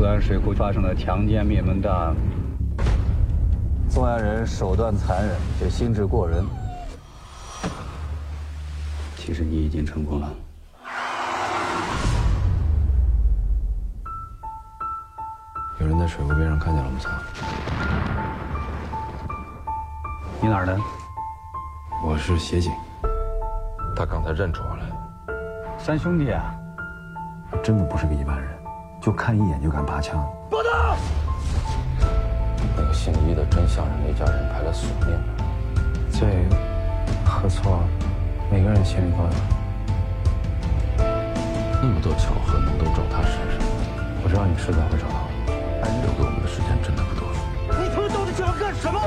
[0.00, 2.16] 苏安水库发生了强奸灭门大案，
[3.86, 6.42] 作案人手段残忍，却心智过人。
[9.14, 10.30] 其实你已经成功了。
[15.80, 17.10] 有人在水库边上看见了我们仨。
[20.40, 20.78] 你哪儿的？
[22.02, 22.72] 我是协警。
[23.94, 24.84] 他刚才认出我来。
[25.78, 26.54] 三兄弟啊！
[27.62, 28.59] 真的不是个一般人，
[29.00, 30.22] 就看一眼就敢拔枪。
[30.50, 30.96] 报道。
[32.76, 35.18] 那个姓李的真像是那家人派来索命的。
[36.10, 36.28] 罪
[37.24, 37.80] 和错，
[38.50, 39.30] 每个人心里都有。
[41.82, 43.66] 那么多巧合能都找他身上，
[44.22, 45.26] 我知道你迟早会找到。
[45.82, 47.26] 但留给我们的时间真的不多。
[47.80, 49.00] 你他妈到底想要干什么？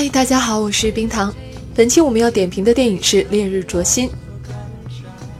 [0.00, 1.30] 嗨，大家好，我是冰糖。
[1.74, 4.08] 本期我们要点评的电影是《烈日灼心》。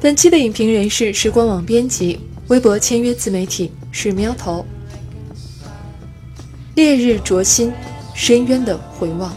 [0.02, 4.66] 本期的影评人士是官网编辑，微博签约自媒体是喵头。
[6.74, 7.70] 《烈日灼心》，
[8.14, 9.34] 深渊的回望。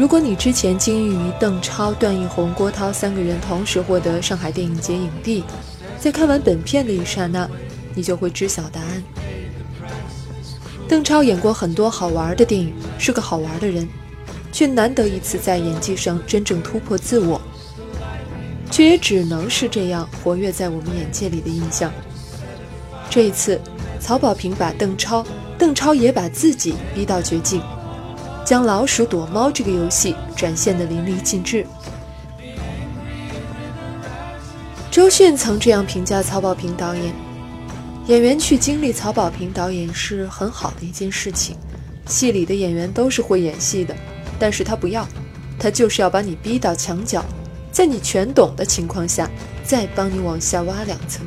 [0.00, 5.44] 如果你之前惊异于邓超、段奕宏、郭涛三个人同时获得上海电影节影帝，
[5.98, 7.46] 在看完本片的一刹那，
[7.94, 9.02] 你就会知晓答案。
[10.88, 13.86] 邓超演过很多好玩的电影，是个好玩的人，
[14.50, 17.38] 却难得一次在演技上真正突破自我，
[18.70, 21.92] 却也只能是这样活跃在我们眼界里的印象。
[23.10, 23.60] 这一次，
[24.00, 25.22] 曹保平把邓超，
[25.58, 27.60] 邓超也把自己逼到绝境。
[28.50, 31.64] 将老鼠躲猫这个游戏展现得淋漓尽致。
[34.90, 37.14] 周迅曾这样评价曹保平导演：
[38.08, 41.56] 演员去经历曹保平导演是很好的一件事情。
[42.08, 43.94] 戏里的演员都是会演戏的，
[44.36, 45.06] 但是他不要，
[45.56, 47.24] 他就是要把你逼到墙角，
[47.70, 49.30] 在你全懂的情况下，
[49.62, 51.24] 再帮你往下挖两层，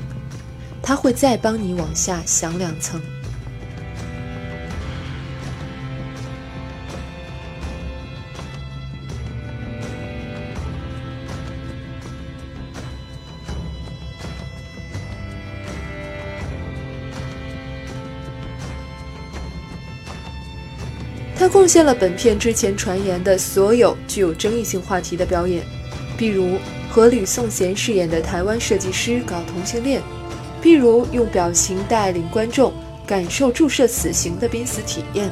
[0.82, 3.00] 他会再帮你往下想两层。
[21.54, 25.64] 贡献了本片之前传言的所有具有争议性话题的表演，
[26.18, 26.58] 比如
[26.90, 30.02] 和吕颂贤饰演的台湾设计师搞同性恋，
[30.64, 32.74] 譬如用表情带领观众
[33.06, 35.32] 感受注射死刑的濒死体验，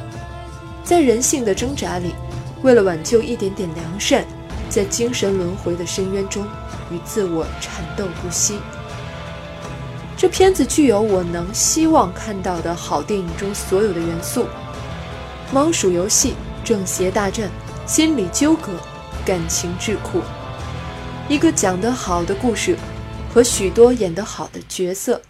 [0.84, 2.14] 在人性的挣扎里，
[2.62, 4.24] 为了挽救一点点良善，
[4.70, 6.46] 在精神轮回的深渊中
[6.92, 8.58] 与自我缠斗不息。
[10.16, 14.46] 这片子具有我能希望看到的好电影中所有的元素。
[15.52, 16.32] 猫鼠游戏、
[16.64, 17.50] 正邪大战、
[17.86, 18.72] 心理纠葛、
[19.22, 20.22] 感情智库，
[21.28, 22.74] 一个讲得好的故事
[23.34, 25.20] 和许多演得好的角色。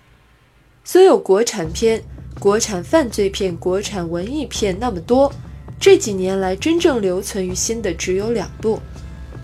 [0.85, 2.01] 所有国产片、
[2.39, 5.33] 国产犯罪片、国产文艺片那么多，
[5.81, 8.79] 这几年来真正留存于心的只有两部：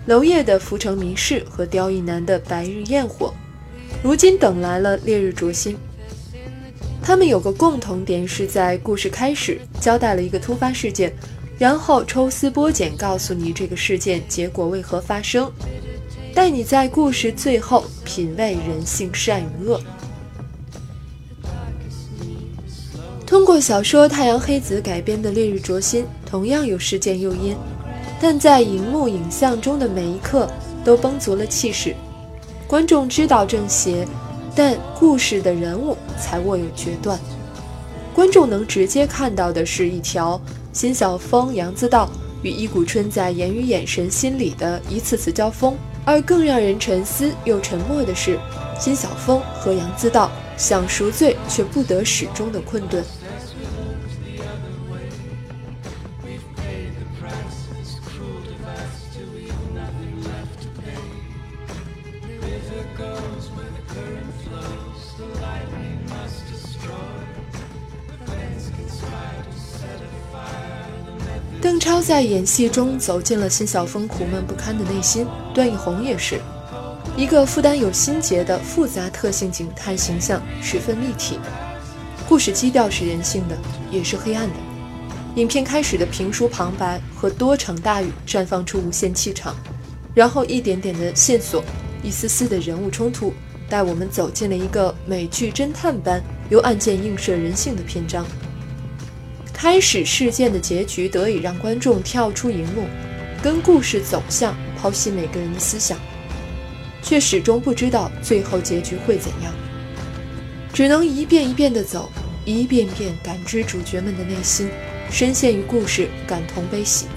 [0.05, 3.27] 娄烨的《浮城谜事》和刁亦男的《白日焰火》。
[4.01, 5.75] 如今等来了《烈日灼心》。
[7.01, 11.11] 他们有个共同点，是在故事开始交代了一个突发事件，
[11.57, 15.51] 然后抽丝剥茧告诉你这个事件结果为何发生，
[16.35, 19.81] 带你在故事最后品味人性善与恶。
[23.25, 27.55] 通过小说《太阳黑子》改编的《烈日灼心》同样有事件诱因，
[28.19, 30.47] 但在荧幕影像中的每一刻
[30.83, 31.95] 都绷足了气势，
[32.67, 34.07] 观众知道正邪。
[34.61, 37.17] 但故事的人物才握有决断，
[38.13, 40.37] 观众能直接看到的是一条
[40.73, 42.09] 辛晓峰、杨自道
[42.43, 48.37] 与伊谷春在言语、眼神、心理的一次次交锋，而更让人沉思又沉默的是，
[48.77, 53.01] 辛晓峰和杨自道想赎罪却不得始终的困顿。
[71.89, 75.25] 超在演戏中走进了辛晓峰苦闷不堪的内心，
[75.55, 76.39] 段奕宏也是
[77.17, 81.39] 一个负担有心结的复杂特性警探形象，十分立体。
[82.27, 83.57] 故事基调是人性的，
[83.89, 84.55] 也是黑暗的。
[85.37, 89.55] 影片开始的评书旁白和多场大雨绽放出无限气场，
[90.13, 91.63] 然后一点点的线索，
[92.03, 93.33] 一丝丝的人物冲突，
[93.67, 96.21] 带我们走进了一个美剧侦探般
[96.51, 98.23] 由案件映射人性的篇章。
[99.61, 102.85] 开始事件的结局得以让观众跳出荧幕，
[103.43, 105.99] 跟故事走向剖析每个人的思想，
[107.03, 109.53] 却始终不知道最后结局会怎样，
[110.71, 112.09] 只能一遍一遍的走，
[112.45, 114.69] 一遍遍感知主角们的内心，
[115.11, 117.07] 深陷于故事，感同悲喜。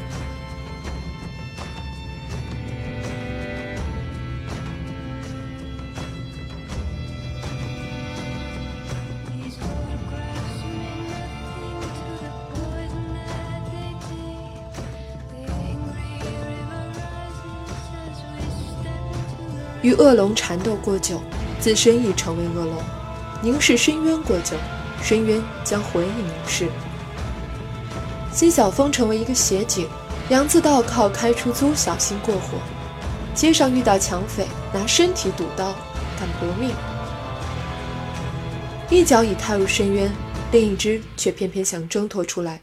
[19.82, 21.20] 与恶龙缠斗过久，
[21.60, 22.76] 自身已成为恶龙；
[23.42, 24.56] 凝视深渊过久，
[25.02, 26.68] 深渊将回以凝视。
[28.32, 29.86] 辛晓峰成为一个协警，
[30.30, 32.58] 杨自道靠开出租小心过活，
[33.34, 35.74] 街上遇到抢匪，拿身体赌刀，
[36.18, 36.70] 敢搏命。
[38.88, 40.10] 一脚已踏入深渊，
[40.52, 42.60] 另一只却偏偏想挣脱出来。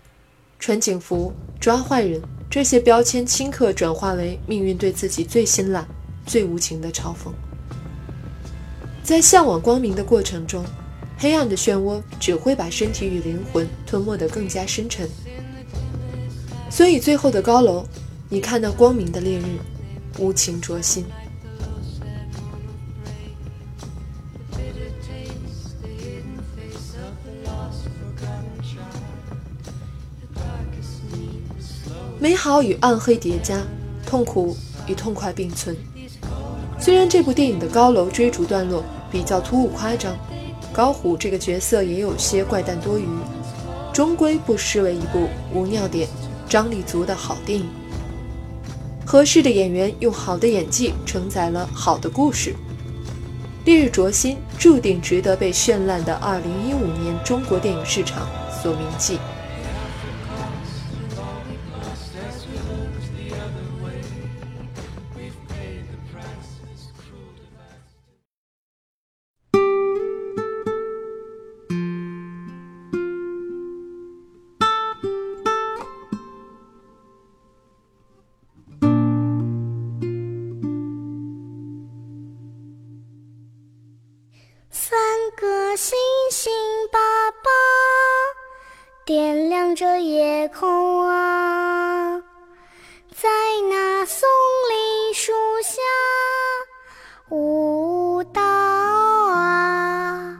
[0.57, 5.87] 穿警服、抓坏人，这些标签顷刻转化为命运对自己最辛辣。
[6.29, 7.33] 最无情的嘲讽，
[9.01, 10.63] 在向往光明的过程中，
[11.17, 15.09] 黑暗的漩涡只会把身体与灵魂吞没得更加深沉。
[16.69, 17.83] 所以，最后的高楼，
[18.29, 19.57] 你看那光明的烈日，
[20.19, 21.03] 无情灼心。
[32.19, 33.59] 美好与暗黑叠加，
[34.05, 34.55] 痛苦
[34.85, 35.75] 与痛快并存。
[36.89, 40.17] 虽然这部电影的高楼追逐段落比较突兀夸张，
[40.73, 43.05] 高虎这个角色也有些怪诞多余，
[43.93, 46.09] 终归不失为一部无尿点、
[46.49, 47.69] 张力足的好电影。
[49.05, 52.53] 合适的演员用好的演技承载了好的故事，
[53.65, 58.27] 《烈日灼心》注定值得被绚烂的2015年中国电影市场
[58.63, 59.19] 所铭记。
[89.47, 92.19] 亮着夜空啊，
[93.15, 93.29] 在
[93.69, 94.27] 那松
[94.69, 95.31] 林树
[95.63, 95.79] 下
[97.29, 100.35] 舞蹈啊。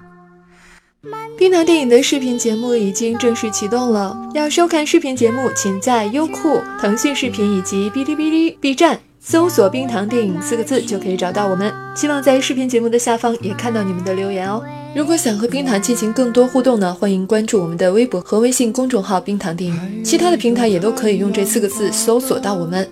[1.38, 9.00] 冰糖电影的视频节目已经正式启动了，要收看视频节目，请在优酷、腾讯视频以及哔哩哔哩、B 站。
[9.22, 11.72] 搜索“冰糖电影”四个字就可以找到我们。
[11.94, 14.64] 希望在视频节目的下方也看到你们的留言哦。
[14.96, 22.88] 如果想和冰糖进行更多互动呢，欢迎关注我们的微博和微信公众号“冰糖电影”，其他的平台也都可以用这四个字搜索到我们。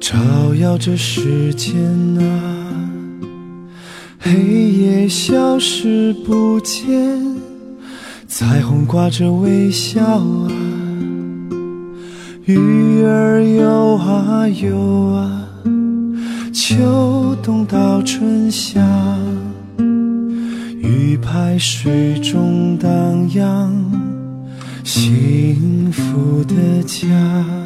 [0.00, 0.16] 照
[0.60, 1.74] 耀着时间
[2.18, 2.90] 啊，
[4.18, 7.36] 黑夜消失不见，
[8.26, 10.50] 彩虹挂着微笑啊，
[12.44, 14.76] 鱼儿游啊游
[15.12, 15.43] 啊。
[16.76, 18.80] 秋冬到春夏，
[19.78, 23.70] 鱼排水中荡漾，
[24.82, 27.63] 幸福的家。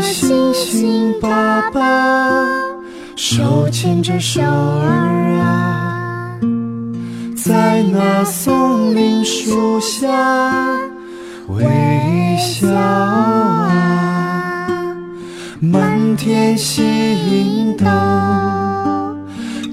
[0.00, 2.46] 星星爸爸，
[3.16, 6.38] 手牵着手儿啊，
[7.36, 10.08] 在那松林树下
[11.48, 11.64] 微
[12.38, 13.70] 笑啊，
[15.60, 17.84] 满天星斗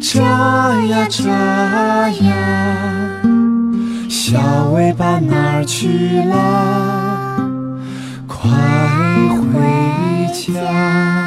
[0.02, 0.22] 眨
[0.86, 3.22] 呀眨呀，
[4.10, 6.36] 小尾巴哪儿去了？
[8.28, 8.50] 快
[10.38, 11.27] 家！